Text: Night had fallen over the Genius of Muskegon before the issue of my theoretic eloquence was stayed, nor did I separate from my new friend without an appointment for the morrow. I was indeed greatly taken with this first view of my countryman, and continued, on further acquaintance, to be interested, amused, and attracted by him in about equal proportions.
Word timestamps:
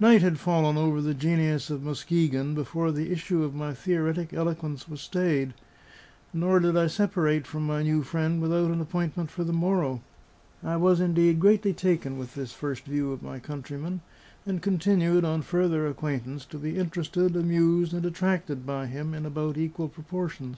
Night 0.00 0.22
had 0.22 0.40
fallen 0.40 0.78
over 0.78 1.02
the 1.02 1.12
Genius 1.12 1.68
of 1.68 1.82
Muskegon 1.82 2.54
before 2.54 2.90
the 2.90 3.12
issue 3.12 3.42
of 3.44 3.54
my 3.54 3.74
theoretic 3.74 4.32
eloquence 4.32 4.88
was 4.88 5.02
stayed, 5.02 5.52
nor 6.32 6.58
did 6.58 6.74
I 6.74 6.86
separate 6.86 7.46
from 7.46 7.66
my 7.66 7.82
new 7.82 8.02
friend 8.02 8.40
without 8.40 8.70
an 8.70 8.80
appointment 8.80 9.30
for 9.30 9.44
the 9.44 9.52
morrow. 9.52 10.00
I 10.64 10.76
was 10.76 11.00
indeed 11.00 11.38
greatly 11.38 11.74
taken 11.74 12.16
with 12.16 12.34
this 12.34 12.54
first 12.54 12.84
view 12.86 13.12
of 13.12 13.22
my 13.22 13.40
countryman, 13.40 14.00
and 14.46 14.62
continued, 14.62 15.26
on 15.26 15.42
further 15.42 15.86
acquaintance, 15.86 16.46
to 16.46 16.56
be 16.56 16.78
interested, 16.78 17.36
amused, 17.36 17.92
and 17.92 18.06
attracted 18.06 18.64
by 18.64 18.86
him 18.86 19.12
in 19.12 19.26
about 19.26 19.58
equal 19.58 19.90
proportions. 19.90 20.56